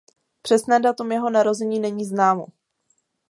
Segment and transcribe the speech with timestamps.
[0.41, 2.45] Přesné datum jeho narození není známo.